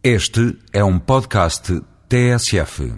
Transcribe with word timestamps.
Este 0.00 0.56
é 0.72 0.84
um 0.84 0.96
podcast 0.96 1.82
TSF. 2.08 2.94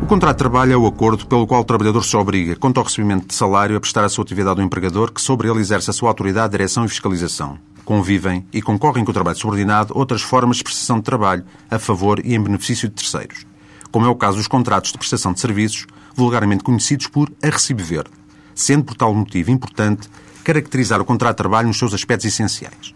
O 0.00 0.06
contrato 0.06 0.36
de 0.36 0.38
trabalho 0.38 0.72
é 0.72 0.76
o 0.76 0.86
acordo 0.86 1.26
pelo 1.26 1.44
qual 1.44 1.62
o 1.62 1.64
trabalhador 1.64 2.04
se 2.04 2.16
obriga, 2.16 2.54
quanto 2.54 2.78
ao 2.78 2.84
recebimento 2.84 3.26
de 3.26 3.34
salário, 3.34 3.76
a 3.76 3.80
prestar 3.80 4.04
a 4.04 4.08
sua 4.08 4.22
atividade 4.22 4.60
ao 4.60 4.64
empregador 4.64 5.10
que 5.10 5.20
sobre 5.20 5.50
ele 5.50 5.58
exerce 5.58 5.90
a 5.90 5.92
sua 5.92 6.10
autoridade, 6.10 6.52
direção 6.52 6.84
e 6.84 6.88
fiscalização. 6.88 7.58
Convivem 7.84 8.46
e 8.52 8.62
concorrem 8.62 9.04
com 9.04 9.10
o 9.10 9.14
trabalho 9.14 9.36
subordinado 9.36 9.92
outras 9.98 10.22
formas 10.22 10.58
de 10.58 10.62
prestação 10.62 10.98
de 10.98 11.02
trabalho, 11.02 11.44
a 11.68 11.80
favor 11.80 12.24
e 12.24 12.32
em 12.32 12.40
benefício 12.40 12.88
de 12.88 12.94
terceiros, 12.94 13.44
como 13.90 14.06
é 14.06 14.08
o 14.08 14.14
caso 14.14 14.36
dos 14.36 14.46
contratos 14.46 14.92
de 14.92 14.98
prestação 14.98 15.32
de 15.32 15.40
serviços, 15.40 15.84
vulgarmente 16.14 16.64
conhecidos 16.64 17.06
por 17.06 17.30
a 17.42 17.74
verde, 17.82 18.10
sendo 18.54 18.84
por 18.84 18.96
tal 18.96 19.14
motivo 19.14 19.50
importante 19.50 20.08
caracterizar 20.42 21.00
o 21.00 21.04
contrato 21.04 21.36
de 21.36 21.38
trabalho 21.38 21.68
nos 21.68 21.78
seus 21.78 21.94
aspectos 21.94 22.26
essenciais. 22.26 22.94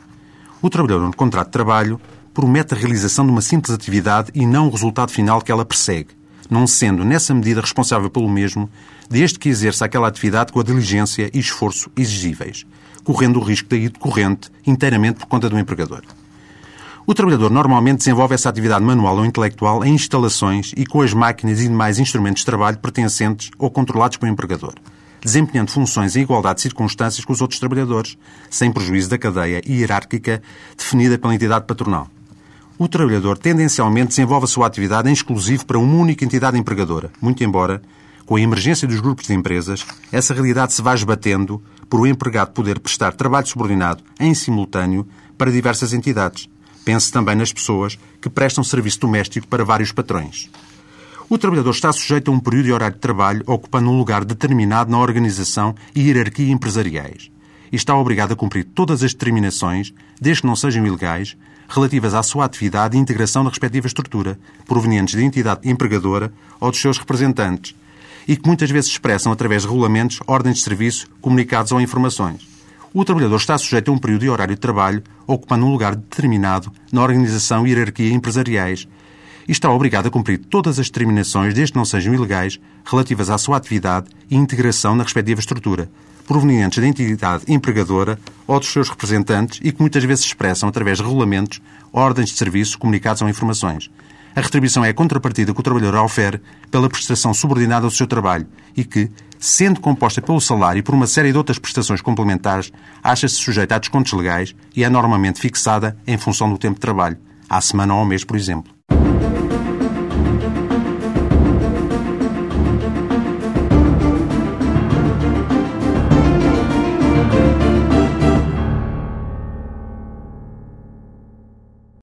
O 0.60 0.68
trabalhador 0.68 1.06
no 1.06 1.16
contrato 1.16 1.46
de 1.46 1.52
trabalho 1.52 2.00
promete 2.34 2.74
a 2.74 2.76
realização 2.76 3.24
de 3.24 3.32
uma 3.32 3.40
simples 3.40 3.74
atividade 3.74 4.30
e 4.34 4.46
não 4.46 4.68
o 4.68 4.70
resultado 4.70 5.10
final 5.10 5.40
que 5.40 5.50
ela 5.50 5.64
persegue, 5.64 6.10
não 6.48 6.66
sendo 6.66 7.04
nessa 7.04 7.34
medida 7.34 7.60
responsável 7.60 8.10
pelo 8.10 8.28
mesmo, 8.28 8.70
desde 9.08 9.38
que 9.38 9.48
exerça 9.48 9.84
aquela 9.84 10.08
atividade 10.08 10.52
com 10.52 10.60
a 10.60 10.64
diligência 10.64 11.30
e 11.32 11.38
esforço 11.38 11.90
exigíveis, 11.96 12.66
correndo 13.02 13.38
o 13.38 13.42
risco 13.42 13.68
daí 13.70 13.88
decorrente 13.88 14.50
inteiramente 14.66 15.18
por 15.18 15.26
conta 15.26 15.48
do 15.48 15.58
empregador. 15.58 16.02
O 17.10 17.14
trabalhador 17.14 17.50
normalmente 17.50 18.00
desenvolve 18.00 18.34
essa 18.34 18.50
atividade 18.50 18.84
manual 18.84 19.16
ou 19.16 19.24
intelectual 19.24 19.82
em 19.82 19.94
instalações 19.94 20.74
e 20.76 20.84
com 20.84 21.00
as 21.00 21.14
máquinas 21.14 21.58
e 21.58 21.66
demais 21.66 21.98
instrumentos 21.98 22.40
de 22.40 22.44
trabalho 22.44 22.76
pertencentes 22.76 23.50
ou 23.58 23.70
controlados 23.70 24.18
pelo 24.18 24.30
empregador, 24.30 24.74
desempenhando 25.24 25.70
funções 25.70 26.16
em 26.16 26.20
igualdade 26.20 26.56
de 26.56 26.62
circunstâncias 26.64 27.24
com 27.24 27.32
os 27.32 27.40
outros 27.40 27.58
trabalhadores, 27.58 28.18
sem 28.50 28.70
prejuízo 28.70 29.08
da 29.08 29.16
cadeia 29.16 29.62
hierárquica 29.66 30.42
definida 30.76 31.16
pela 31.16 31.34
entidade 31.34 31.64
patronal. 31.64 32.08
O 32.76 32.86
trabalhador 32.86 33.38
tendencialmente 33.38 34.08
desenvolve 34.08 34.44
a 34.44 34.48
sua 34.48 34.66
atividade 34.66 35.08
em 35.08 35.12
exclusivo 35.14 35.64
para 35.64 35.78
uma 35.78 35.96
única 35.96 36.26
entidade 36.26 36.58
empregadora, 36.58 37.10
muito 37.22 37.42
embora, 37.42 37.80
com 38.26 38.36
a 38.36 38.40
emergência 38.42 38.86
dos 38.86 39.00
grupos 39.00 39.28
de 39.28 39.32
empresas, 39.32 39.82
essa 40.12 40.34
realidade 40.34 40.74
se 40.74 40.82
vá 40.82 40.94
esbatendo 40.94 41.62
por 41.88 42.00
o 42.00 42.06
empregado 42.06 42.50
poder 42.50 42.78
prestar 42.78 43.14
trabalho 43.14 43.46
subordinado 43.46 44.04
em 44.20 44.34
simultâneo 44.34 45.08
para 45.38 45.50
diversas 45.50 45.94
entidades, 45.94 46.50
Pense 46.88 47.12
também 47.12 47.36
nas 47.36 47.52
pessoas 47.52 47.98
que 48.18 48.30
prestam 48.30 48.64
serviço 48.64 49.00
doméstico 49.00 49.46
para 49.46 49.62
vários 49.62 49.92
patrões. 49.92 50.48
O 51.28 51.36
trabalhador 51.36 51.72
está 51.72 51.92
sujeito 51.92 52.30
a 52.30 52.34
um 52.34 52.40
período 52.40 52.68
e 52.68 52.72
horário 52.72 52.94
de 52.94 53.00
trabalho 53.02 53.42
ocupando 53.46 53.90
um 53.90 53.98
lugar 53.98 54.24
determinado 54.24 54.90
na 54.90 54.98
organização 54.98 55.74
e 55.94 56.00
hierarquia 56.00 56.50
empresariais 56.50 57.30
e 57.70 57.76
está 57.76 57.94
obrigado 57.94 58.32
a 58.32 58.36
cumprir 58.36 58.64
todas 58.64 59.02
as 59.02 59.12
determinações, 59.12 59.92
desde 60.18 60.40
que 60.40 60.46
não 60.46 60.56
sejam 60.56 60.86
ilegais, 60.86 61.36
relativas 61.68 62.14
à 62.14 62.22
sua 62.22 62.46
atividade 62.46 62.96
e 62.96 63.00
integração 63.00 63.44
na 63.44 63.50
respectiva 63.50 63.86
estrutura, 63.86 64.38
provenientes 64.64 65.14
da 65.14 65.22
entidade 65.22 65.68
empregadora 65.68 66.32
ou 66.58 66.70
dos 66.70 66.80
seus 66.80 66.96
representantes, 66.96 67.76
e 68.26 68.34
que 68.34 68.46
muitas 68.46 68.70
vezes 68.70 68.90
expressam 68.90 69.30
através 69.30 69.60
de 69.60 69.68
regulamentos, 69.68 70.20
ordens 70.26 70.56
de 70.56 70.62
serviço, 70.62 71.06
comunicados 71.20 71.70
ou 71.70 71.82
informações 71.82 72.57
o 72.94 73.04
trabalhador 73.04 73.36
está 73.36 73.56
sujeito 73.58 73.90
a 73.90 73.94
um 73.94 73.98
período 73.98 74.24
e 74.24 74.30
horário 74.30 74.54
de 74.54 74.60
trabalho, 74.60 75.02
ocupando 75.26 75.66
um 75.66 75.70
lugar 75.70 75.94
determinado 75.94 76.72
na 76.92 77.02
organização 77.02 77.66
e 77.66 77.70
hierarquia 77.70 78.12
empresariais 78.12 78.88
e 79.48 79.52
está 79.52 79.70
obrigado 79.70 80.06
a 80.06 80.10
cumprir 80.10 80.38
todas 80.38 80.78
as 80.78 80.86
determinações, 80.86 81.54
desde 81.54 81.72
que 81.72 81.78
não 81.78 81.84
sejam 81.84 82.12
ilegais, 82.12 82.60
relativas 82.84 83.30
à 83.30 83.38
sua 83.38 83.56
atividade 83.56 84.08
e 84.30 84.36
integração 84.36 84.94
na 84.94 85.02
respectiva 85.02 85.40
estrutura, 85.40 85.90
provenientes 86.26 86.78
da 86.78 86.86
entidade 86.86 87.44
empregadora 87.48 88.18
ou 88.46 88.60
dos 88.60 88.70
seus 88.70 88.90
representantes 88.90 89.58
e 89.64 89.72
que 89.72 89.80
muitas 89.80 90.04
vezes 90.04 90.20
se 90.20 90.28
expressam 90.28 90.68
através 90.68 90.98
de 90.98 91.04
regulamentos, 91.04 91.62
ordens 91.90 92.28
de 92.28 92.36
serviço, 92.36 92.78
comunicados 92.78 93.22
ou 93.22 93.28
informações. 93.28 93.90
A 94.34 94.40
retribuição 94.40 94.84
é 94.84 94.90
a 94.90 94.94
contrapartida 94.94 95.52
que 95.52 95.60
o 95.60 95.62
trabalhador 95.62 96.02
ofere 96.04 96.40
pela 96.70 96.88
prestação 96.88 97.34
subordinada 97.34 97.86
do 97.86 97.90
seu 97.90 98.06
trabalho 98.06 98.46
e 98.76 98.84
que, 98.84 99.10
sendo 99.38 99.80
composta 99.80 100.22
pelo 100.22 100.40
salário 100.40 100.80
e 100.80 100.82
por 100.82 100.94
uma 100.94 101.06
série 101.06 101.32
de 101.32 101.38
outras 101.38 101.58
prestações 101.58 102.00
complementares, 102.00 102.72
acha-se 103.02 103.34
sujeita 103.34 103.74
a 103.74 103.78
descontos 103.78 104.12
legais 104.12 104.54
e 104.76 104.84
é 104.84 104.88
normalmente 104.88 105.40
fixada 105.40 105.96
em 106.06 106.16
função 106.16 106.48
do 106.48 106.58
tempo 106.58 106.74
de 106.74 106.80
trabalho, 106.80 107.18
à 107.48 107.60
semana 107.60 107.94
ou 107.94 108.00
ao 108.00 108.06
mês, 108.06 108.24
por 108.24 108.36
exemplo. 108.36 108.77